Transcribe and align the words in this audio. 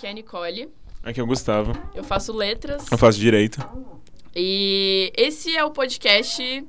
Aqui 0.00 0.06
é 0.06 0.10
a 0.10 0.14
Nicole. 0.14 0.68
Aqui 1.04 1.20
é 1.20 1.22
o 1.22 1.26
Gustavo. 1.26 1.74
Eu 1.94 2.02
faço 2.02 2.32
letras. 2.32 2.90
Eu 2.90 2.96
faço 2.96 3.18
direito. 3.18 3.60
E 4.34 5.12
esse 5.14 5.54
é 5.54 5.62
o 5.62 5.70
podcast 5.70 6.64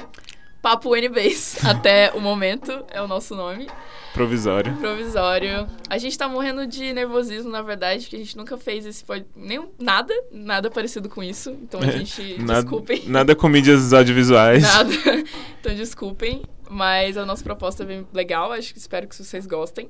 Papo 0.61 0.93
NBs. 0.93 1.55
Até 1.63 2.11
o 2.11 2.19
momento 2.19 2.83
é 2.89 3.01
o 3.01 3.07
nosso 3.07 3.33
nome. 3.33 3.69
Provisório. 4.13 4.75
Provisório. 4.75 5.65
A 5.89 5.97
gente 5.97 6.17
tá 6.17 6.27
morrendo 6.27 6.67
de 6.67 6.91
nervosismo, 6.91 7.49
na 7.49 7.61
verdade, 7.61 8.03
porque 8.03 8.17
a 8.17 8.19
gente 8.19 8.35
nunca 8.35 8.57
fez 8.57 8.85
esse 8.85 9.01
pod... 9.05 9.25
nem 9.33 9.65
nada, 9.79 10.13
nada 10.29 10.69
parecido 10.69 11.07
com 11.07 11.23
isso. 11.23 11.51
Então 11.51 11.79
a 11.79 11.87
gente 11.89 12.37
nada, 12.37 12.63
desculpem. 12.63 13.03
Nada 13.07 13.33
com 13.33 13.47
mídias 13.47 13.93
audiovisuais. 13.93 14.61
Nada. 14.61 14.91
Então 15.61 15.73
desculpem, 15.73 16.41
mas 16.69 17.15
a 17.15 17.25
nossa 17.25 17.43
proposta 17.43 17.83
é 17.83 17.85
bem 17.85 18.07
legal, 18.11 18.51
acho 18.51 18.73
que 18.73 18.79
espero 18.79 19.07
que 19.07 19.15
vocês 19.15 19.45
gostem. 19.45 19.89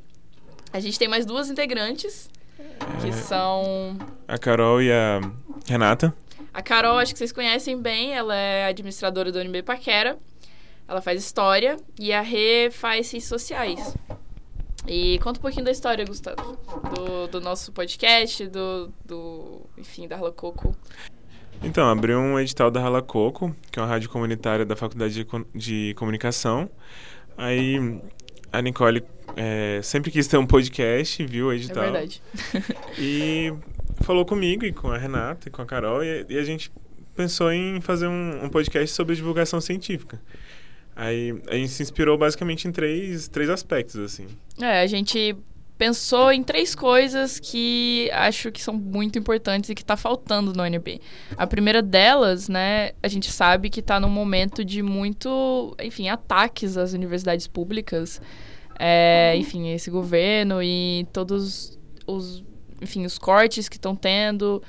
A 0.74 0.82
gente 0.82 1.00
tem 1.00 1.08
mais 1.08 1.26
duas 1.26 1.50
integrantes, 1.50 2.30
que 3.02 3.10
É. 3.10 3.12
são 3.12 3.98
A 4.28 4.38
Carol 4.38 4.82
e 4.82 4.92
a 4.92 5.22
Renata. 5.68 6.14
A 6.54 6.62
Carol, 6.62 6.98
acho 6.98 7.14
que 7.14 7.18
vocês 7.20 7.32
conhecem 7.32 7.82
bem, 7.82 8.14
ela 8.14 8.36
é 8.36 8.66
administradora 8.66 9.32
do 9.32 9.40
UNB 9.40 9.64
Paquera. 9.64 10.18
Ela 10.88 11.02
faz 11.02 11.24
história 11.24 11.78
e 11.98 12.12
a 12.12 12.22
Rê 12.22 12.70
faz 12.70 13.08
ciências 13.08 13.30
sociais. 13.30 13.96
E 14.88 15.20
conta 15.20 15.40
um 15.40 15.42
pouquinho 15.42 15.64
da 15.64 15.72
história, 15.72 16.04
Gustavo. 16.04 16.58
Do, 16.96 17.28
do 17.28 17.40
nosso 17.40 17.72
podcast, 17.72 18.48
do, 18.48 18.92
do. 19.06 19.62
Enfim, 19.78 20.08
da 20.08 20.18
Rala 20.18 20.32
Coco. 20.32 20.76
Então, 21.64 21.88
abriu 21.88 22.18
um 22.18 22.40
edital 22.40 22.72
da 22.72 22.82
Rala 22.82 23.02
Coco, 23.02 23.56
que 23.72 23.80
é 23.80 23.82
uma 23.82 23.88
rádio 23.88 24.10
comunitária 24.10 24.66
da 24.66 24.76
Faculdade 24.76 25.14
de, 25.14 25.28
de 25.54 25.94
Comunicação. 25.94 26.68
Aí 27.38 28.02
a 28.52 28.62
Nicole 28.62 29.04
é, 29.36 29.80
sempre 29.82 30.12
quis 30.12 30.28
ter 30.28 30.38
um 30.38 30.46
podcast, 30.46 31.26
viu 31.26 31.48
o 31.48 31.52
É 31.52 31.56
edital. 31.56 31.84
verdade. 31.84 32.22
E 32.98 33.54
falou 34.02 34.26
comigo 34.26 34.66
e 34.66 34.72
com 34.72 34.90
a 34.90 34.98
Renata 34.98 35.48
e 35.48 35.52
com 35.52 35.62
a 35.62 35.66
Carol, 35.66 36.04
e, 36.04 36.26
e 36.30 36.38
a 36.38 36.44
gente 36.44 36.72
pensou 37.16 37.52
em 37.52 37.80
fazer 37.82 38.08
um, 38.08 38.46
um 38.46 38.50
podcast 38.50 38.94
sobre 38.96 39.16
divulgação 39.16 39.62
científica. 39.62 40.22
Aí 40.96 41.34
a 41.48 41.56
gente 41.56 41.70
se 41.70 41.82
inspirou 41.82 42.18
basicamente 42.18 42.68
em 42.68 42.72
três, 42.72 43.28
três 43.28 43.50
aspectos, 43.50 43.96
assim. 43.98 44.28
É, 44.60 44.82
a 44.82 44.88
gente 44.88 45.36
pensou 45.82 46.32
em 46.32 46.44
três 46.44 46.76
coisas 46.76 47.40
que 47.40 48.08
acho 48.14 48.52
que 48.52 48.62
são 48.62 48.76
muito 48.76 49.18
importantes 49.18 49.68
e 49.72 49.74
que 49.74 49.84
tá 49.84 49.98
faltando 49.98 50.54
no 50.54 50.62
UNB. 50.62 51.02
A 51.36 51.48
primeira 51.48 51.82
delas, 51.82 52.48
né, 52.48 52.92
a 53.02 53.08
gente 53.08 53.32
sabe 53.32 53.68
que 53.68 53.82
tá 53.82 54.00
num 54.00 54.08
momento 54.08 54.64
de 54.64 54.84
muito, 54.84 55.76
enfim, 55.82 56.08
ataques 56.08 56.78
às 56.78 56.94
universidades 56.94 57.48
públicas. 57.48 58.22
É, 58.78 59.34
enfim, 59.38 59.70
esse 59.70 59.90
governo 59.90 60.62
e 60.62 61.08
todos 61.12 61.80
os, 62.06 62.44
enfim, 62.80 63.04
os 63.04 63.18
cortes 63.18 63.68
que 63.68 63.78
estão 63.78 63.96
tendo 63.96 64.62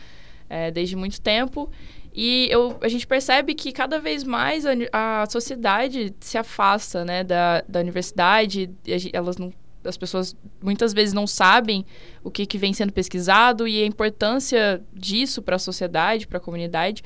é, 0.49 0.71
desde 0.71 0.97
muito 0.97 1.21
tempo. 1.21 1.71
E 2.15 2.49
eu, 2.51 2.79
a 2.81 2.89
gente 2.89 3.07
percebe 3.07 3.55
que 3.55 3.71
cada 3.71 3.99
vez 3.99 4.25
mais 4.25 4.65
a, 4.65 5.23
a 5.23 5.27
sociedade 5.29 6.15
se 6.21 6.39
afasta 6.39 7.05
né, 7.05 7.23
da, 7.23 7.63
da 7.69 7.81
universidade, 7.81 8.71
e 8.87 9.11
elas 9.13 9.37
não, 9.37 9.53
as 9.85 9.97
pessoas 9.97 10.37
muitas 10.63 10.93
vezes 10.93 11.13
não 11.13 11.27
sabem 11.27 11.85
o 12.23 12.31
que, 12.31 12.47
que 12.47 12.59
vem 12.59 12.73
sendo 12.73 12.93
pesquisado 12.93 13.67
e 13.67 13.83
a 13.83 13.87
importância 13.87 14.83
disso 14.93 15.43
para 15.43 15.57
a 15.57 15.59
sociedade, 15.59 16.27
para 16.27 16.39
a 16.39 16.41
comunidade. 16.41 17.03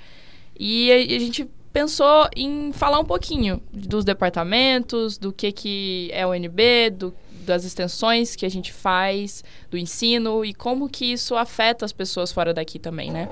E 0.59 0.91
a, 0.93 0.97
a 0.97 1.19
gente 1.19 1.49
pensou 1.73 2.29
em 2.35 2.73
falar 2.73 2.99
um 2.99 3.05
pouquinho 3.05 3.61
dos 3.73 4.05
departamentos, 4.05 5.19
do 5.19 5.33
que, 5.33 5.53
que 5.53 6.11
é 6.13 6.27
o 6.27 6.31
UNB, 6.31 6.91
do, 6.91 7.15
das 7.47 7.65
extensões 7.65 8.35
que 8.35 8.47
a 8.47 8.49
gente 8.49 8.73
faz, 8.73 9.45
do 9.71 9.79
ensino 9.79 10.45
e 10.45 10.55
como 10.55 10.89
que 10.89 11.05
isso 11.05 11.37
afeta 11.37 11.85
as 11.85 11.93
pessoas 11.93 12.33
fora 12.33 12.53
daqui 12.55 12.79
também, 12.79 13.11
né? 13.11 13.29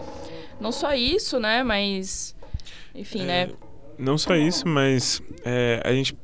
Não 0.60 0.70
só 0.70 0.94
isso, 0.94 1.40
né? 1.40 1.62
Mas. 1.62 2.34
Enfim, 2.94 3.22
É, 3.22 3.46
né? 3.46 3.48
Não 3.98 4.18
só 4.18 4.34
isso, 4.34 4.66
mas 4.66 5.22
é, 5.44 5.80
a, 5.84 5.92
gente, 5.92 6.16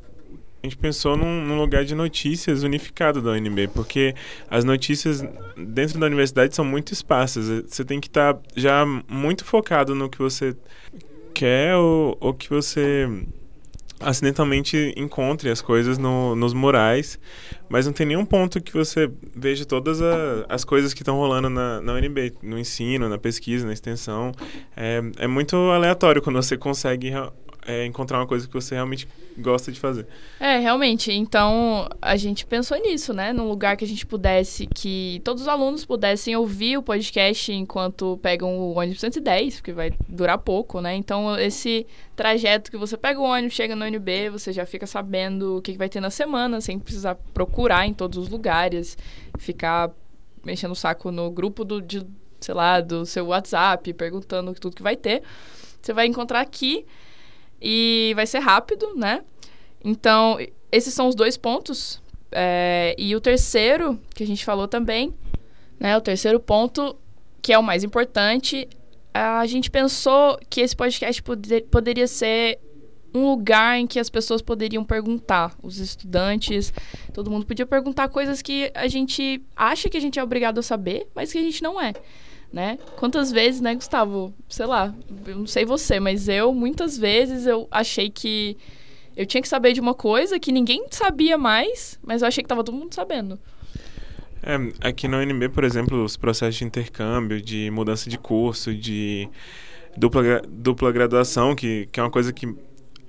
a 0.62 0.66
gente 0.66 0.76
pensou 0.76 1.16
num, 1.16 1.44
num 1.46 1.58
lugar 1.58 1.84
de 1.84 1.94
notícias 1.94 2.62
unificado 2.62 3.22
da 3.22 3.30
UNB, 3.32 3.68
porque 3.68 4.14
as 4.50 4.64
notícias 4.64 5.24
dentro 5.56 5.98
da 5.98 6.06
universidade 6.06 6.54
são 6.54 6.64
muito 6.64 6.92
esparsas. 6.92 7.48
Você 7.66 7.84
tem 7.84 7.98
que 8.00 8.08
estar 8.08 8.38
já 8.54 8.84
muito 9.08 9.44
focado 9.44 9.94
no 9.94 10.08
que 10.08 10.18
você 10.18 10.54
quer 11.32 11.76
ou, 11.76 12.16
ou 12.20 12.34
que 12.34 12.50
você 12.50 13.08
acidentalmente 13.98 14.94
encontre 14.96 15.50
as 15.50 15.60
coisas 15.60 15.98
no- 15.98 16.34
nos 16.34 16.54
murais, 16.54 17.18
mas 17.68 17.84
não 17.86 17.92
tem 17.92 18.06
nenhum 18.06 18.24
ponto 18.24 18.60
que 18.60 18.72
você 18.72 19.10
veja 19.36 19.64
todas 19.66 20.00
a- 20.00 20.46
as 20.48 20.64
coisas 20.64 20.94
que 20.94 21.02
estão 21.02 21.16
rolando 21.16 21.50
na, 21.50 21.80
na 21.82 21.92
UNB, 21.94 22.32
no 22.42 22.58
ensino, 22.58 23.08
na 23.10 23.18
pesquisa, 23.18 23.66
na 23.66 23.72
extensão. 23.74 24.32
É, 24.76 25.02
é 25.18 25.26
muito 25.26 25.54
aleatório 25.56 26.22
quando 26.22 26.36
você 26.36 26.56
consegue 26.56 27.12
é, 27.66 27.84
encontrar 27.84 28.18
uma 28.18 28.26
coisa 28.26 28.46
que 28.46 28.54
você 28.54 28.74
realmente 28.74 29.06
gosta 29.38 29.70
de 29.70 29.78
fazer. 29.78 30.06
É, 30.38 30.58
realmente. 30.58 31.12
Então, 31.12 31.88
a 32.00 32.16
gente 32.16 32.46
pensou 32.46 32.78
nisso, 32.78 33.12
né? 33.12 33.32
Num 33.32 33.48
lugar 33.48 33.76
que 33.76 33.84
a 33.84 33.88
gente 33.88 34.06
pudesse, 34.06 34.66
que 34.66 35.20
todos 35.24 35.42
os 35.42 35.48
alunos 35.48 35.84
pudessem 35.84 36.34
ouvir 36.36 36.78
o 36.78 36.82
podcast 36.82 37.52
enquanto 37.52 38.18
pegam 38.22 38.58
o 38.58 38.78
ônibus 38.78 39.00
110, 39.00 39.56
porque 39.56 39.72
vai 39.72 39.92
durar 40.08 40.38
pouco, 40.38 40.80
né? 40.80 40.94
Então, 40.94 41.38
esse 41.38 41.86
trajeto 42.16 42.70
que 42.70 42.76
você 42.76 42.96
pega 42.96 43.20
o 43.20 43.24
ônibus, 43.24 43.54
chega 43.54 43.76
no 43.76 43.84
UNB, 43.84 44.30
você 44.30 44.52
já 44.52 44.64
fica 44.64 44.86
sabendo 44.86 45.58
o 45.58 45.62
que 45.62 45.76
vai 45.76 45.88
ter 45.88 46.00
na 46.00 46.10
semana, 46.10 46.60
sem 46.60 46.78
precisar 46.78 47.16
procurar 47.34 47.86
em 47.86 47.94
todos 47.94 48.18
os 48.18 48.28
lugares, 48.28 48.96
ficar 49.38 49.90
mexendo 50.44 50.72
o 50.72 50.76
saco 50.76 51.10
no 51.10 51.30
grupo 51.30 51.64
do, 51.64 51.82
de, 51.82 52.06
sei 52.40 52.54
lá, 52.54 52.80
do 52.80 53.04
seu 53.04 53.26
WhatsApp, 53.26 53.92
perguntando 53.92 54.52
tudo 54.54 54.76
que 54.76 54.82
vai 54.82 54.96
ter. 54.96 55.22
Você 55.80 55.92
vai 55.92 56.06
encontrar 56.06 56.40
aqui 56.40 56.84
e 57.60 58.12
vai 58.14 58.26
ser 58.26 58.38
rápido, 58.38 58.94
né? 58.96 59.22
Então, 59.84 60.38
esses 60.70 60.92
são 60.94 61.08
os 61.08 61.14
dois 61.14 61.36
pontos. 61.36 62.02
É, 62.32 62.94
e 62.96 63.14
o 63.16 63.20
terceiro, 63.20 63.98
que 64.14 64.22
a 64.22 64.26
gente 64.26 64.44
falou 64.44 64.68
também, 64.68 65.12
né? 65.78 65.96
O 65.96 66.00
terceiro 66.00 66.38
ponto, 66.38 66.96
que 67.42 67.52
é 67.52 67.58
o 67.58 67.62
mais 67.62 67.82
importante, 67.82 68.68
a 69.12 69.44
gente 69.46 69.70
pensou 69.70 70.38
que 70.48 70.60
esse 70.60 70.76
podcast 70.76 71.22
poder- 71.22 71.66
poderia 71.66 72.06
ser 72.06 72.58
um 73.12 73.28
lugar 73.28 73.76
em 73.78 73.88
que 73.88 73.98
as 73.98 74.08
pessoas 74.08 74.40
poderiam 74.40 74.84
perguntar, 74.84 75.56
os 75.62 75.78
estudantes, 75.78 76.72
todo 77.12 77.28
mundo 77.28 77.44
podia 77.44 77.66
perguntar 77.66 78.08
coisas 78.08 78.40
que 78.40 78.70
a 78.72 78.86
gente 78.86 79.42
acha 79.56 79.88
que 79.88 79.96
a 79.96 80.00
gente 80.00 80.18
é 80.18 80.22
obrigado 80.22 80.58
a 80.58 80.62
saber, 80.62 81.08
mas 81.12 81.32
que 81.32 81.38
a 81.38 81.42
gente 81.42 81.60
não 81.60 81.80
é, 81.80 81.92
né? 82.52 82.78
Quantas 82.96 83.30
vezes, 83.30 83.60
né, 83.60 83.74
Gustavo? 83.74 84.34
Sei 84.48 84.66
lá, 84.66 84.94
eu 85.26 85.36
não 85.36 85.46
sei 85.46 85.64
você, 85.64 86.00
mas 86.00 86.28
eu 86.28 86.52
muitas 86.52 86.98
vezes 86.98 87.46
eu 87.46 87.68
achei 87.70 88.10
que 88.10 88.56
eu 89.16 89.26
tinha 89.26 89.42
que 89.42 89.48
saber 89.48 89.72
de 89.72 89.80
uma 89.80 89.94
coisa 89.94 90.38
que 90.38 90.50
ninguém 90.52 90.86
sabia 90.90 91.36
mais, 91.36 91.98
mas 92.02 92.22
eu 92.22 92.28
achei 92.28 92.42
que 92.42 92.48
tava 92.48 92.64
todo 92.64 92.76
mundo 92.76 92.94
sabendo. 92.94 93.38
É, 94.42 94.88
aqui 94.88 95.06
na 95.06 95.18
UNB, 95.18 95.50
por 95.50 95.64
exemplo, 95.64 96.02
os 96.02 96.16
processos 96.16 96.56
de 96.56 96.64
intercâmbio, 96.64 97.40
de 97.42 97.70
mudança 97.70 98.08
de 98.08 98.16
curso, 98.16 98.74
de 98.74 99.28
dupla, 99.96 100.42
dupla 100.48 100.90
graduação, 100.90 101.54
que, 101.54 101.88
que 101.92 102.00
é 102.00 102.02
uma 102.02 102.10
coisa 102.10 102.32
que, 102.32 102.46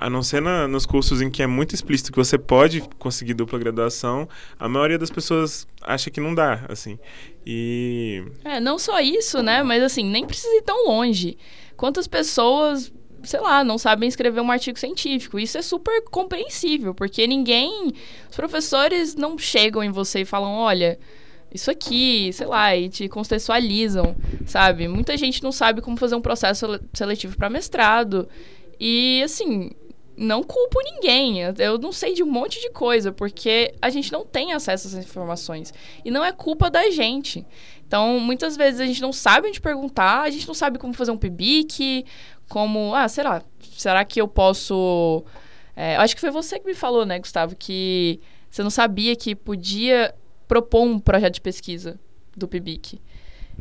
a 0.01 0.09
não 0.09 0.21
ser 0.23 0.41
na- 0.41 0.67
nos 0.67 0.85
cursos 0.85 1.21
em 1.21 1.29
que 1.29 1.41
é 1.43 1.47
muito 1.47 1.75
explícito 1.75 2.11
que 2.11 2.17
você 2.17 2.37
pode 2.37 2.81
conseguir 2.99 3.33
dupla 3.35 3.57
graduação, 3.59 4.27
a 4.59 4.67
maioria 4.67 4.97
das 4.97 5.09
pessoas 5.11 5.67
acha 5.81 6.09
que 6.09 6.19
não 6.19 6.33
dá, 6.35 6.65
assim. 6.67 6.97
E 7.45 8.23
É, 8.43 8.59
não 8.59 8.77
só 8.77 8.99
isso, 8.99 9.41
né? 9.41 9.63
Mas 9.63 9.81
assim, 9.83 10.03
nem 10.03 10.25
precisa 10.25 10.53
ir 10.55 10.63
tão 10.63 10.87
longe. 10.87 11.37
Quantas 11.77 12.07
pessoas, 12.07 12.91
sei 13.23 13.39
lá, 13.39 13.63
não 13.63 13.77
sabem 13.77 14.07
escrever 14.09 14.41
um 14.41 14.51
artigo 14.51 14.77
científico? 14.79 15.39
Isso 15.39 15.57
é 15.57 15.61
super 15.61 16.03
compreensível, 16.09 16.93
porque 16.93 17.25
ninguém. 17.27 17.91
Os 18.29 18.35
professores 18.35 19.15
não 19.15 19.37
chegam 19.37 19.83
em 19.83 19.91
você 19.91 20.21
e 20.21 20.25
falam, 20.25 20.51
olha. 20.53 20.99
Isso 21.53 21.69
aqui, 21.69 22.31
sei 22.31 22.47
lá, 22.47 22.73
e 22.77 22.87
te 22.87 23.09
contextualizam, 23.09 24.15
sabe? 24.45 24.87
Muita 24.87 25.17
gente 25.17 25.43
não 25.43 25.51
sabe 25.51 25.81
como 25.81 25.97
fazer 25.97 26.15
um 26.15 26.21
processo 26.21 26.65
sele- 26.65 26.79
seletivo 26.93 27.35
para 27.35 27.49
mestrado. 27.49 28.25
E, 28.79 29.21
assim, 29.21 29.69
não 30.21 30.43
culpo 30.43 30.79
ninguém. 30.83 31.39
Eu 31.57 31.79
não 31.79 31.91
sei 31.91 32.13
de 32.13 32.21
um 32.21 32.27
monte 32.27 32.61
de 32.61 32.69
coisa, 32.69 33.11
porque 33.11 33.73
a 33.81 33.89
gente 33.89 34.11
não 34.11 34.23
tem 34.23 34.53
acesso 34.53 34.87
a 34.87 34.91
essas 34.91 35.05
informações. 35.05 35.73
E 36.05 36.11
não 36.11 36.23
é 36.23 36.31
culpa 36.31 36.69
da 36.69 36.89
gente. 36.91 37.45
Então, 37.87 38.19
muitas 38.19 38.55
vezes 38.55 38.79
a 38.79 38.85
gente 38.85 39.01
não 39.01 39.11
sabe 39.11 39.47
onde 39.47 39.59
perguntar, 39.59 40.21
a 40.21 40.29
gente 40.29 40.47
não 40.47 40.53
sabe 40.53 40.77
como 40.77 40.93
fazer 40.93 41.11
um 41.11 41.17
PIBIC, 41.17 42.05
como, 42.47 42.93
ah, 42.93 43.07
será? 43.07 43.41
Será 43.73 44.05
que 44.05 44.21
eu 44.21 44.27
posso. 44.27 45.23
É, 45.75 45.95
acho 45.95 46.13
que 46.13 46.21
foi 46.21 46.29
você 46.29 46.59
que 46.59 46.67
me 46.67 46.75
falou, 46.75 47.05
né, 47.05 47.17
Gustavo, 47.17 47.55
que 47.55 48.19
você 48.49 48.61
não 48.61 48.69
sabia 48.69 49.15
que 49.15 49.35
podia 49.35 50.13
propor 50.47 50.83
um 50.83 50.99
projeto 50.99 51.35
de 51.35 51.41
pesquisa 51.41 51.99
do 52.37 52.47
PIBIC. 52.47 53.01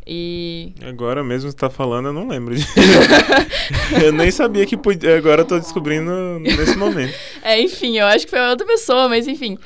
E. 0.07 0.73
agora 0.83 1.23
mesmo 1.23 1.51
você 1.51 1.57
tá 1.57 1.69
falando, 1.71 2.07
eu 2.07 2.13
não 2.13 2.27
lembro. 2.27 2.55
de- 2.57 2.67
eu 4.05 4.13
nem 4.13 4.31
sabia 4.31 4.67
que 4.67 4.77
podia. 4.77 5.17
Agora 5.17 5.43
eu 5.43 5.47
tô 5.47 5.59
descobrindo 5.59 6.11
nesse 6.41 6.77
momento. 6.77 7.15
É, 7.43 7.61
enfim, 7.61 7.99
eu 7.99 8.07
acho 8.07 8.25
que 8.27 8.31
foi 8.31 8.41
outra 8.41 8.67
pessoa, 8.67 9.09
mas 9.09 9.27
enfim. 9.27 9.57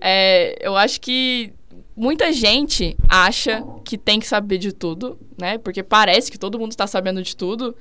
É, 0.00 0.58
eu 0.60 0.76
acho 0.76 1.00
que 1.00 1.52
muita 1.96 2.32
gente 2.32 2.96
acha 3.08 3.62
que 3.84 3.96
tem 3.96 4.18
que 4.20 4.26
saber 4.26 4.58
de 4.58 4.72
tudo, 4.72 5.18
né? 5.38 5.56
Porque 5.58 5.82
parece 5.82 6.30
que 6.30 6.38
todo 6.38 6.58
mundo 6.58 6.72
está 6.72 6.86
sabendo 6.86 7.22
de 7.22 7.36
tudo. 7.36 7.74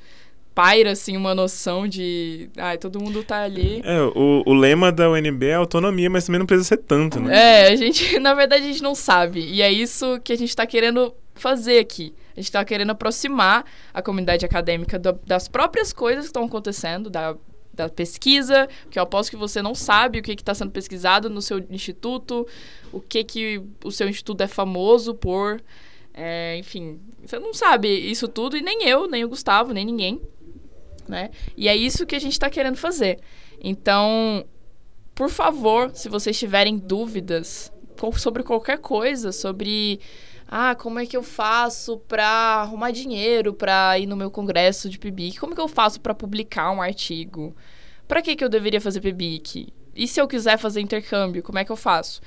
Paira, 0.53 0.91
assim, 0.91 1.15
uma 1.15 1.33
noção 1.33 1.87
de. 1.87 2.49
Ai, 2.57 2.77
todo 2.77 2.99
mundo 2.99 3.23
tá 3.23 3.41
ali. 3.43 3.81
É, 3.85 4.01
o, 4.01 4.43
o 4.45 4.53
lema 4.53 4.91
da 4.91 5.09
UNB 5.09 5.45
é 5.47 5.53
autonomia, 5.55 6.09
mas 6.09 6.25
também 6.25 6.39
não 6.39 6.45
precisa 6.45 6.67
ser 6.67 6.77
tanto, 6.77 7.19
né? 7.21 7.67
É, 7.67 7.67
a 7.71 7.75
gente, 7.75 8.17
na 8.19 8.33
verdade, 8.33 8.63
a 8.65 8.67
gente 8.67 8.83
não 8.83 8.93
sabe. 8.93 9.39
E 9.39 9.61
é 9.61 9.71
isso 9.71 10.19
que 10.23 10.33
a 10.33 10.37
gente 10.37 10.53
tá 10.55 10.65
querendo 10.65 11.13
fazer 11.41 11.79
aqui. 11.79 12.13
A 12.33 12.39
gente 12.39 12.45
está 12.45 12.63
querendo 12.63 12.91
aproximar 12.91 13.65
a 13.93 14.01
comunidade 14.01 14.45
acadêmica 14.45 14.99
do, 14.99 15.13
das 15.25 15.47
próprias 15.47 15.91
coisas 15.91 16.25
que 16.25 16.29
estão 16.29 16.45
acontecendo, 16.45 17.09
da, 17.09 17.35
da 17.73 17.89
pesquisa, 17.89 18.69
que 18.89 18.99
eu 18.99 19.03
aposto 19.03 19.31
que 19.31 19.35
você 19.35 19.61
não 19.61 19.73
sabe 19.73 20.19
o 20.19 20.21
que 20.21 20.31
está 20.31 20.53
sendo 20.53 20.71
pesquisado 20.71 21.29
no 21.29 21.41
seu 21.41 21.59
instituto, 21.69 22.47
o 22.93 23.01
que, 23.01 23.23
que 23.23 23.61
o 23.83 23.91
seu 23.91 24.07
instituto 24.07 24.41
é 24.41 24.47
famoso 24.47 25.15
por. 25.15 25.61
É, 26.13 26.57
enfim, 26.57 26.99
você 27.25 27.39
não 27.39 27.53
sabe 27.53 27.87
isso 27.87 28.27
tudo, 28.27 28.55
e 28.55 28.61
nem 28.61 28.87
eu, 28.87 29.07
nem 29.07 29.23
o 29.23 29.29
Gustavo, 29.29 29.73
nem 29.73 29.85
ninguém. 29.85 30.21
Né? 31.07 31.31
E 31.57 31.67
é 31.67 31.75
isso 31.75 32.05
que 32.05 32.15
a 32.15 32.19
gente 32.19 32.33
está 32.33 32.49
querendo 32.49 32.77
fazer. 32.77 33.19
Então, 33.59 34.45
por 35.15 35.29
favor, 35.29 35.91
se 35.93 36.07
vocês 36.07 36.37
tiverem 36.37 36.77
dúvidas 36.77 37.71
sobre 38.13 38.43
qualquer 38.43 38.79
coisa, 38.79 39.31
sobre 39.31 39.99
ah, 40.47 40.75
como 40.75 40.99
é 40.99 41.05
que 41.05 41.15
eu 41.15 41.23
faço 41.23 41.97
para 42.07 42.27
arrumar 42.27 42.91
dinheiro 42.91 43.53
para 43.53 43.97
ir 43.97 44.05
no 44.05 44.17
meu 44.17 44.29
congresso 44.29 44.89
de 44.89 44.99
PIBIC? 44.99 45.39
Como 45.39 45.55
que 45.55 45.61
eu 45.61 45.67
faço 45.67 46.01
para 46.01 46.13
publicar 46.13 46.71
um 46.71 46.81
artigo? 46.81 47.55
Para 48.07 48.21
que 48.21 48.35
que 48.35 48.43
eu 48.43 48.49
deveria 48.49 48.81
fazer 48.81 48.99
PIBIC? 48.99 49.73
E 49.95 50.07
se 50.07 50.19
eu 50.19 50.27
quiser 50.27 50.57
fazer 50.57 50.81
intercâmbio, 50.81 51.41
como 51.41 51.59
é 51.59 51.63
que 51.63 51.71
eu 51.71 51.77
faço? 51.77 52.21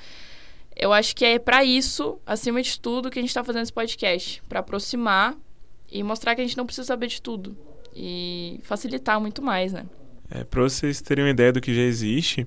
Eu 0.75 0.91
acho 0.91 1.15
que 1.15 1.23
é 1.23 1.39
para 1.39 1.63
isso, 1.63 2.19
acima 2.25 2.61
de 2.61 2.79
tudo, 2.79 3.09
que 3.11 3.19
a 3.19 3.21
gente 3.21 3.29
está 3.29 3.43
fazendo 3.43 3.63
esse 3.63 3.73
podcast, 3.73 4.41
para 4.49 4.59
aproximar 4.59 5.35
e 5.91 6.01
mostrar 6.03 6.35
que 6.35 6.41
a 6.41 6.43
gente 6.43 6.57
não 6.57 6.65
precisa 6.65 6.85
saber 6.85 7.07
de 7.07 7.21
tudo 7.21 7.55
e 7.95 8.59
facilitar 8.63 9.21
muito 9.21 9.41
mais, 9.41 9.71
né? 9.71 9.85
É, 10.29 10.43
para 10.43 10.61
vocês 10.63 11.01
terem 11.01 11.23
uma 11.23 11.31
ideia 11.31 11.53
do 11.53 11.61
que 11.61 11.73
já 11.73 11.81
existe, 11.81 12.45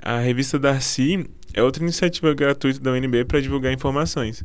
a 0.00 0.18
revista 0.18 0.58
Darcy 0.58 1.28
é 1.58 1.62
outra 1.62 1.82
iniciativa 1.82 2.32
gratuita 2.34 2.80
da 2.80 2.92
UNB 2.92 3.24
para 3.24 3.40
divulgar 3.40 3.72
informações 3.72 4.44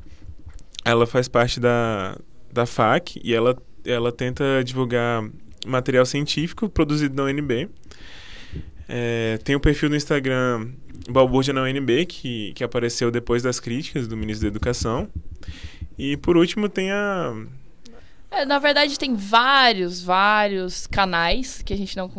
ela 0.86 1.08
faz 1.08 1.28
parte 1.28 1.60
da, 1.60 2.18
da 2.52 2.66
FAC 2.66 3.20
e 3.24 3.34
ela, 3.34 3.58
ela 3.86 4.12
tenta 4.12 4.64
divulgar 4.64 5.24
material 5.66 6.06
científico 6.06 6.68
produzido 6.70 7.16
na 7.16 7.24
UNB. 7.24 7.70
É, 8.88 9.40
tem 9.44 9.56
o 9.56 9.60
um 9.60 9.62
perfil 9.62 9.90
no 9.90 9.96
Instagram 9.96 10.68
Balbúrdia 11.10 11.54
na 11.54 11.64
UNB, 11.64 12.06
que, 12.06 12.52
que 12.54 12.64
apareceu 12.64 13.10
depois 13.10 13.42
das 13.42 13.60
críticas 13.60 14.08
do 14.08 14.18
ministro 14.18 14.44
da 14.44 14.48
Educação. 14.50 15.08
E 15.98 16.18
por 16.18 16.36
último 16.36 16.68
tem 16.68 16.92
a. 16.92 17.34
É, 18.34 18.46
na 18.46 18.58
verdade, 18.58 18.98
tem 18.98 19.14
vários, 19.14 20.02
vários 20.02 20.88
canais 20.88 21.62
que 21.62 21.72
a 21.72 21.78
gente 21.78 21.96
não. 21.96 22.10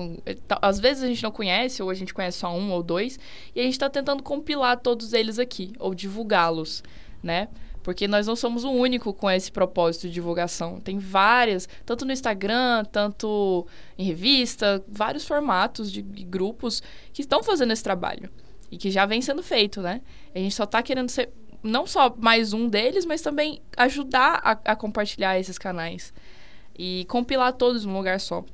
Às 0.63 0.79
vezes 0.79 1.03
a 1.03 1.09
gente 1.09 1.25
não 1.25 1.33
conhece, 1.33 1.83
ou 1.83 1.91
a 1.91 1.95
gente 1.95 2.15
conhece 2.15 2.39
só 2.39 2.55
um 2.55 2.71
ou 2.71 2.85
dois, 2.85 3.19
e 3.53 3.59
a 3.59 3.65
gente 3.65 3.73
está 3.73 3.91
tentando 3.91 4.23
compilar 4.23 4.79
todos 4.79 5.13
eles 5.13 5.41
aqui, 5.41 5.73
ou 5.77 5.93
divulgá-los, 5.93 6.85
né? 7.21 7.49
Porque 7.83 8.07
nós 8.07 8.29
não 8.29 8.37
somos 8.37 8.63
o 8.63 8.71
único 8.71 9.13
com 9.13 9.29
esse 9.29 9.51
propósito 9.51 10.03
de 10.03 10.15
divulgação. 10.15 10.81
Tem 10.81 11.01
várias, 11.01 11.69
tanto 11.85 12.05
no 12.05 12.13
Instagram, 12.13 12.85
tanto 12.85 13.67
em 13.99 14.05
revista, 14.05 14.85
vários 14.87 15.27
formatos 15.27 15.91
de 15.91 16.01
grupos 16.01 16.81
que 17.13 17.23
estão 17.23 17.43
fazendo 17.43 17.73
esse 17.73 17.83
trabalho. 17.83 18.31
E 18.71 18.79
que 18.79 18.89
já 18.89 19.05
vem 19.05 19.21
sendo 19.21 19.43
feito, 19.43 19.83
né? 19.83 20.01
A 20.33 20.39
gente 20.39 20.55
só 20.55 20.63
está 20.63 20.81
querendo 20.81 21.09
ser 21.09 21.31
não 21.65 21.87
só 21.87 22.15
mais 22.17 22.53
um 22.53 22.69
deles, 22.69 23.07
mas 23.07 23.23
também 23.23 23.61
ajudar 23.77 24.41
a, 24.45 24.73
a 24.73 24.77
compartilhar 24.77 25.39
esses 25.39 25.59
canais. 25.59 26.13
E 26.77 27.07
compilar 27.09 27.53
todos 27.55 27.85
num 27.85 27.97
lugar 27.97 28.21
só. 28.21 28.45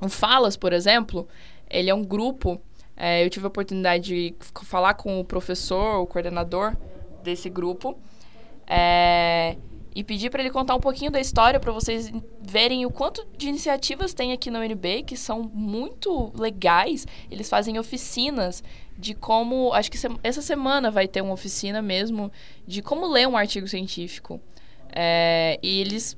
O 0.00 0.08
Falas, 0.08 0.56
por 0.56 0.72
exemplo, 0.72 1.28
ele 1.68 1.90
é 1.90 1.94
um 1.94 2.04
grupo. 2.04 2.60
É, 2.96 3.24
eu 3.24 3.30
tive 3.30 3.44
a 3.44 3.48
oportunidade 3.48 4.04
de 4.04 4.34
falar 4.64 4.94
com 4.94 5.20
o 5.20 5.24
professor, 5.24 6.00
o 6.00 6.06
coordenador 6.06 6.74
desse 7.22 7.50
grupo. 7.50 7.98
É, 8.66 9.56
e 9.94 10.04
pedir 10.04 10.30
para 10.30 10.40
ele 10.42 10.50
contar 10.50 10.74
um 10.74 10.80
pouquinho 10.80 11.10
da 11.10 11.20
história 11.20 11.58
para 11.58 11.72
vocês 11.72 12.10
verem 12.40 12.86
o 12.86 12.90
quanto 12.90 13.26
de 13.36 13.48
iniciativas 13.48 14.14
tem 14.14 14.32
aqui 14.32 14.50
na 14.50 14.60
UNB 14.60 15.02
que 15.02 15.16
são 15.16 15.50
muito 15.52 16.32
legais. 16.38 17.06
Eles 17.30 17.48
fazem 17.48 17.78
oficinas 17.78 18.62
de 18.96 19.14
como, 19.14 19.72
acho 19.72 19.90
que 19.90 19.98
essa 20.22 20.42
semana 20.42 20.90
vai 20.90 21.06
ter 21.06 21.20
uma 21.20 21.32
oficina 21.32 21.80
mesmo 21.80 22.30
de 22.66 22.82
como 22.82 23.06
ler 23.06 23.28
um 23.28 23.36
artigo 23.36 23.66
científico. 23.66 24.40
É, 24.94 25.58
e 25.62 25.80
eles, 25.80 26.16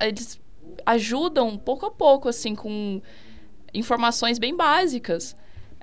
eles 0.00 0.40
ajudam 0.86 1.56
pouco 1.56 1.86
a 1.86 1.90
pouco 1.90 2.28
assim 2.28 2.54
com 2.54 3.00
informações 3.72 4.38
bem 4.38 4.56
básicas. 4.56 5.36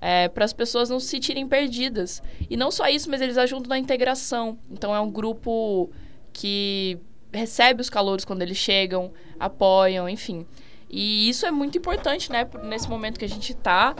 É, 0.03 0.27
para 0.29 0.43
as 0.43 0.51
pessoas 0.51 0.89
não 0.89 0.99
se 0.99 1.07
sentirem 1.07 1.47
perdidas. 1.47 2.23
E 2.49 2.57
não 2.57 2.71
só 2.71 2.87
isso, 2.87 3.07
mas 3.07 3.21
eles 3.21 3.37
ajudam 3.37 3.69
na 3.69 3.77
integração. 3.77 4.57
Então, 4.71 4.95
é 4.95 4.99
um 4.99 5.11
grupo 5.11 5.91
que 6.33 6.99
recebe 7.33 7.81
os 7.81 7.89
calouros 7.89 8.25
quando 8.25 8.41
eles 8.41 8.57
chegam, 8.57 9.11
apoiam, 9.39 10.07
enfim. 10.07 10.45
E 10.89 11.29
isso 11.29 11.45
é 11.45 11.51
muito 11.51 11.77
importante, 11.77 12.31
né? 12.31 12.47
Nesse 12.63 12.89
momento 12.89 13.17
que 13.17 13.25
a 13.25 13.29
gente 13.29 13.53
está, 13.53 13.95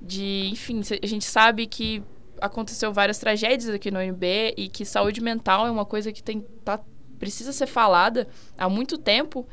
de, 0.00 0.48
enfim, 0.52 0.82
a 1.02 1.06
gente 1.06 1.24
sabe 1.24 1.66
que 1.66 2.02
aconteceu 2.40 2.92
várias 2.92 3.18
tragédias 3.18 3.70
aqui 3.70 3.90
no 3.90 3.98
UNB 3.98 4.54
e 4.56 4.68
que 4.68 4.84
saúde 4.84 5.22
mental 5.22 5.66
é 5.66 5.70
uma 5.70 5.86
coisa 5.86 6.12
que 6.12 6.22
tem, 6.22 6.44
tá, 6.64 6.78
precisa 7.18 7.52
ser 7.52 7.66
falada 7.66 8.28
há 8.58 8.68
muito 8.68 8.98
tempo 8.98 9.46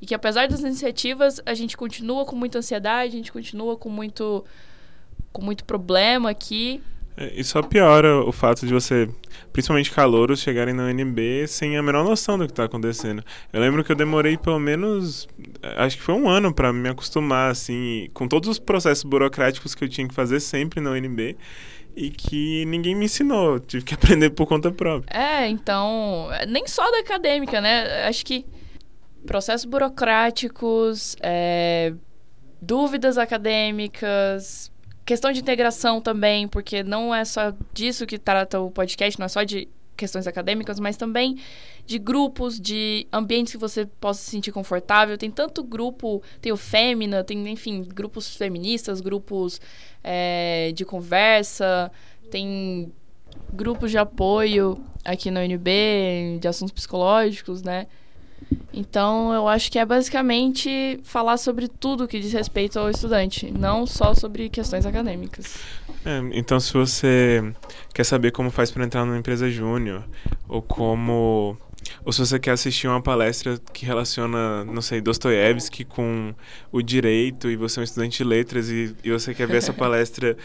e 0.00 0.06
que 0.06 0.14
apesar 0.14 0.46
das 0.46 0.60
iniciativas 0.60 1.40
a 1.44 1.54
gente 1.54 1.76
continua 1.76 2.24
com 2.24 2.36
muita 2.36 2.58
ansiedade, 2.58 3.14
a 3.14 3.16
gente 3.16 3.32
continua 3.32 3.76
com 3.76 3.88
muito 3.88 4.44
com 5.32 5.42
muito 5.42 5.64
problema 5.64 6.30
aqui. 6.30 6.82
É, 7.18 7.32
e 7.34 7.42
só 7.42 7.60
piora 7.60 8.20
o 8.20 8.30
fato 8.30 8.64
de 8.64 8.72
você, 8.72 9.08
principalmente 9.52 9.90
calouros, 9.90 10.38
chegarem 10.38 10.72
na 10.72 10.84
UNB 10.84 11.48
sem 11.48 11.76
a 11.76 11.82
menor 11.82 12.04
noção 12.04 12.38
do 12.38 12.46
que 12.46 12.52
está 12.52 12.64
acontecendo. 12.64 13.24
Eu 13.52 13.60
lembro 13.60 13.82
que 13.82 13.90
eu 13.90 13.96
demorei 13.96 14.36
pelo 14.36 14.60
menos, 14.60 15.26
acho 15.76 15.96
que 15.96 16.02
foi 16.02 16.14
um 16.14 16.28
ano 16.28 16.54
para 16.54 16.72
me 16.72 16.88
acostumar, 16.88 17.50
assim, 17.50 18.08
com 18.14 18.28
todos 18.28 18.48
os 18.48 18.58
processos 18.60 19.02
burocráticos 19.02 19.74
que 19.74 19.82
eu 19.82 19.88
tinha 19.88 20.06
que 20.06 20.14
fazer 20.14 20.38
sempre 20.38 20.80
na 20.80 20.90
UNB 20.92 21.36
e 21.96 22.10
que 22.10 22.64
ninguém 22.66 22.94
me 22.94 23.06
ensinou, 23.06 23.58
tive 23.58 23.84
que 23.84 23.94
aprender 23.94 24.30
por 24.30 24.46
conta 24.46 24.70
própria. 24.70 25.12
É, 25.12 25.48
então, 25.48 26.28
nem 26.46 26.68
só 26.68 26.88
da 26.92 27.00
acadêmica, 27.00 27.60
né? 27.60 28.06
Acho 28.06 28.24
que 28.24 28.46
processos 29.26 29.64
burocráticos, 29.64 31.16
é, 31.20 31.92
dúvidas 32.62 33.18
acadêmicas, 33.18 34.70
Questão 35.08 35.32
de 35.32 35.40
integração 35.40 36.02
também, 36.02 36.46
porque 36.46 36.82
não 36.82 37.14
é 37.14 37.24
só 37.24 37.54
disso 37.72 38.04
que 38.04 38.18
trata 38.18 38.60
o 38.60 38.70
podcast, 38.70 39.18
não 39.18 39.24
é 39.24 39.28
só 39.28 39.42
de 39.42 39.66
questões 39.96 40.26
acadêmicas, 40.26 40.78
mas 40.78 40.98
também 40.98 41.38
de 41.86 41.98
grupos, 41.98 42.60
de 42.60 43.06
ambientes 43.10 43.54
que 43.54 43.58
você 43.58 43.86
possa 43.86 44.20
se 44.20 44.30
sentir 44.30 44.52
confortável. 44.52 45.16
Tem 45.16 45.30
tanto 45.30 45.64
grupo, 45.64 46.22
tem 46.42 46.52
o 46.52 46.58
Fêmina, 46.58 47.24
tem, 47.24 47.48
enfim, 47.48 47.82
grupos 47.84 48.36
feministas, 48.36 49.00
grupos 49.00 49.62
é, 50.04 50.72
de 50.74 50.84
conversa, 50.84 51.90
tem 52.30 52.92
grupos 53.50 53.90
de 53.90 53.96
apoio 53.96 54.78
aqui 55.02 55.30
na 55.30 55.40
UNB, 55.40 56.38
de 56.38 56.46
assuntos 56.46 56.74
psicológicos, 56.74 57.62
né? 57.62 57.86
Então, 58.72 59.32
eu 59.32 59.48
acho 59.48 59.72
que 59.72 59.78
é 59.78 59.84
basicamente 59.84 61.00
falar 61.02 61.36
sobre 61.36 61.66
tudo 61.66 62.06
que 62.06 62.20
diz 62.20 62.32
respeito 62.32 62.78
ao 62.78 62.88
estudante, 62.88 63.50
não 63.50 63.86
só 63.86 64.14
sobre 64.14 64.48
questões 64.48 64.86
acadêmicas. 64.86 65.58
É, 66.04 66.20
então, 66.32 66.60
se 66.60 66.72
você 66.72 67.52
quer 67.92 68.04
saber 68.04 68.30
como 68.30 68.50
faz 68.50 68.70
para 68.70 68.84
entrar 68.84 69.04
numa 69.04 69.18
empresa 69.18 69.50
júnior, 69.50 70.04
ou 70.48 70.62
como 70.62 71.56
ou 72.04 72.12
se 72.12 72.20
você 72.20 72.38
quer 72.38 72.52
assistir 72.52 72.86
uma 72.86 73.00
palestra 73.00 73.58
que 73.72 73.84
relaciona, 73.84 74.64
não 74.64 74.82
sei, 74.82 75.00
Dostoiévski 75.00 75.84
com 75.84 76.34
o 76.70 76.82
direito 76.82 77.50
e 77.50 77.56
você 77.56 77.78
é 77.78 77.80
um 77.80 77.84
estudante 77.84 78.18
de 78.18 78.24
letras 78.24 78.68
e, 78.68 78.94
e 79.02 79.10
você 79.10 79.34
quer 79.34 79.46
ver 79.46 79.58
essa 79.58 79.72
palestra 79.74 80.36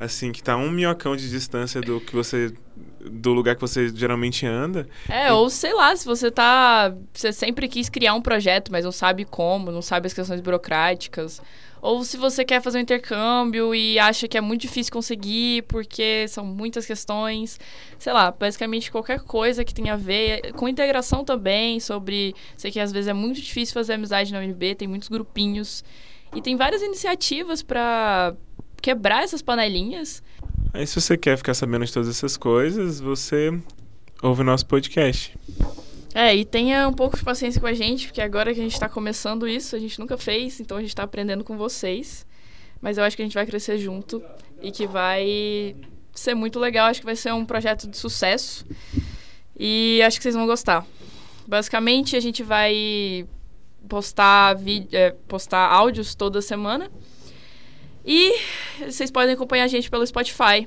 assim 0.00 0.32
que 0.32 0.40
está 0.40 0.56
um 0.56 0.70
minhocão 0.70 1.14
de 1.14 1.28
distância 1.28 1.80
do 1.82 2.00
que 2.00 2.14
você 2.14 2.52
do 3.00 3.32
lugar 3.32 3.54
que 3.54 3.60
você 3.60 3.88
geralmente 3.94 4.46
anda. 4.46 4.88
É, 5.08 5.28
e... 5.28 5.30
ou 5.30 5.48
sei 5.50 5.74
lá, 5.74 5.94
se 5.94 6.04
você 6.06 6.30
tá. 6.30 6.94
Você 7.12 7.32
sempre 7.32 7.68
quis 7.68 7.88
criar 7.88 8.14
um 8.14 8.22
projeto, 8.22 8.72
mas 8.72 8.84
não 8.84 8.92
sabe 8.92 9.24
como, 9.24 9.70
não 9.70 9.82
sabe 9.82 10.06
as 10.06 10.14
questões 10.14 10.40
burocráticas. 10.40 11.40
Ou 11.82 12.04
se 12.04 12.18
você 12.18 12.44
quer 12.44 12.60
fazer 12.60 12.76
um 12.76 12.82
intercâmbio 12.82 13.74
e 13.74 13.98
acha 13.98 14.28
que 14.28 14.36
é 14.36 14.40
muito 14.40 14.60
difícil 14.60 14.92
conseguir 14.92 15.62
porque 15.62 16.26
são 16.28 16.44
muitas 16.44 16.84
questões. 16.84 17.58
Sei 17.98 18.12
lá, 18.12 18.30
basicamente 18.30 18.90
qualquer 18.90 19.20
coisa 19.20 19.64
que 19.64 19.72
tenha 19.72 19.94
a 19.94 19.96
ver. 19.96 20.52
Com 20.52 20.68
integração 20.68 21.24
também, 21.24 21.80
sobre. 21.80 22.34
Sei 22.56 22.70
que 22.70 22.80
às 22.80 22.92
vezes 22.92 23.08
é 23.08 23.14
muito 23.14 23.40
difícil 23.40 23.72
fazer 23.72 23.94
amizade 23.94 24.32
na 24.32 24.40
UNB, 24.40 24.74
tem 24.74 24.88
muitos 24.88 25.08
grupinhos. 25.08 25.82
E 26.34 26.40
tem 26.40 26.54
várias 26.54 26.80
iniciativas 26.80 27.60
para 27.62 28.34
quebrar 28.80 29.22
essas 29.22 29.42
panelinhas 29.42 30.22
Aí 30.72 30.86
se 30.86 31.00
você 31.00 31.16
quer 31.16 31.36
ficar 31.36 31.54
sabendo 31.54 31.84
de 31.84 31.92
todas 31.92 32.08
essas 32.08 32.36
coisas, 32.36 33.00
você 33.00 33.58
ouve 34.22 34.42
o 34.42 34.44
nosso 34.44 34.64
podcast. 34.66 35.36
É, 36.14 36.34
e 36.34 36.44
tenha 36.44 36.88
um 36.88 36.92
pouco 36.92 37.16
de 37.16 37.24
paciência 37.24 37.60
com 37.60 37.66
a 37.66 37.72
gente, 37.72 38.06
porque 38.06 38.20
agora 38.20 38.54
que 38.54 38.60
a 38.60 38.62
gente 38.62 38.74
está 38.74 38.88
começando 38.88 39.48
isso, 39.48 39.74
a 39.74 39.78
gente 39.80 39.98
nunca 39.98 40.16
fez, 40.16 40.60
então 40.60 40.76
a 40.76 40.80
gente 40.80 40.90
está 40.90 41.02
aprendendo 41.02 41.42
com 41.42 41.56
vocês. 41.56 42.24
Mas 42.80 42.98
eu 42.98 43.04
acho 43.04 43.16
que 43.16 43.22
a 43.22 43.24
gente 43.24 43.34
vai 43.34 43.46
crescer 43.46 43.78
junto 43.78 44.22
e 44.62 44.70
que 44.70 44.86
vai 44.86 45.74
ser 46.14 46.34
muito 46.34 46.58
legal. 46.58 46.86
Acho 46.86 47.00
que 47.00 47.06
vai 47.06 47.16
ser 47.16 47.32
um 47.32 47.44
projeto 47.44 47.88
de 47.88 47.96
sucesso. 47.96 48.64
E 49.58 50.00
acho 50.02 50.18
que 50.18 50.22
vocês 50.22 50.36
vão 50.36 50.46
gostar. 50.46 50.86
Basicamente, 51.48 52.14
a 52.16 52.20
gente 52.20 52.44
vai 52.44 53.26
postar, 53.88 54.56
é, 54.92 55.10
postar 55.26 55.66
áudios 55.68 56.14
toda 56.14 56.40
semana. 56.40 56.90
E 58.12 58.34
vocês 58.86 59.08
podem 59.08 59.34
acompanhar 59.34 59.62
a 59.62 59.68
gente 59.68 59.88
pelo 59.88 60.04
Spotify. 60.04 60.66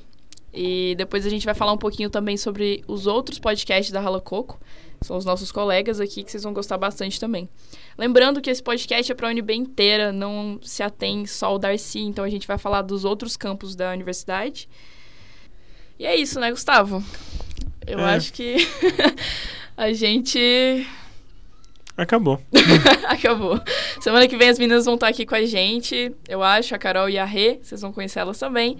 E 0.53 0.95
depois 0.97 1.25
a 1.25 1.29
gente 1.29 1.45
vai 1.45 1.53
falar 1.53 1.73
um 1.73 1.77
pouquinho 1.77 2.09
também 2.09 2.37
sobre 2.37 2.85
os 2.87 3.05
outros 3.05 3.37
podcasts 3.37 3.91
da 3.91 3.99
Rala 3.99 4.21
Coco. 4.21 4.57
São 5.01 5.17
os 5.17 5.25
nossos 5.25 5.51
colegas 5.51 5.99
aqui 5.99 6.23
que 6.23 6.31
vocês 6.31 6.43
vão 6.43 6.53
gostar 6.53 6.77
bastante 6.77 7.19
também. 7.19 7.49
Lembrando 7.97 8.39
que 8.39 8.49
esse 8.49 8.63
podcast 8.63 9.11
é 9.11 9.15
para 9.15 9.27
a 9.27 9.31
UNB 9.31 9.55
inteira, 9.55 10.13
não 10.13 10.57
se 10.63 10.81
atém 10.81 11.25
só 11.25 11.47
ao 11.47 11.59
Darcy, 11.59 11.99
então 11.99 12.23
a 12.23 12.29
gente 12.29 12.47
vai 12.47 12.57
falar 12.57 12.81
dos 12.81 13.03
outros 13.03 13.35
campos 13.35 13.75
da 13.75 13.91
universidade. 13.91 14.69
E 15.99 16.05
é 16.05 16.15
isso, 16.15 16.39
né, 16.39 16.49
Gustavo? 16.49 17.03
Eu 17.85 17.99
é. 17.99 18.15
acho 18.15 18.31
que 18.31 18.55
a 19.75 19.91
gente. 19.91 20.87
Acabou. 21.95 22.41
Acabou. 23.07 23.59
Semana 24.01 24.27
que 24.27 24.35
vem 24.35 24.49
as 24.49 24.57
meninas 24.57 24.85
vão 24.85 24.95
estar 24.95 25.07
aqui 25.07 25.25
com 25.25 25.35
a 25.35 25.45
gente, 25.45 26.15
eu 26.27 26.41
acho, 26.41 26.73
a 26.73 26.77
Carol 26.77 27.09
e 27.09 27.17
a 27.17 27.25
Rê, 27.25 27.59
vocês 27.61 27.81
vão 27.81 27.93
conhecer 27.93 28.19
elas 28.19 28.39
também. 28.39 28.77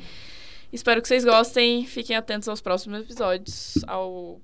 Espero 0.72 1.01
que 1.01 1.08
vocês 1.08 1.24
gostem. 1.24 1.86
Fiquem 1.86 2.15
atentos 2.15 2.50
aos 2.50 2.60
próximos 2.60 3.01
episódios, 3.01 3.75
ao 3.88 4.41